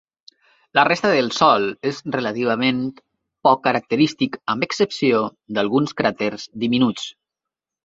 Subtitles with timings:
[0.77, 2.79] La resta del sòl és relativament
[3.49, 5.23] poc característic, amb excepció
[5.59, 7.09] d'alguns cràters diminuts.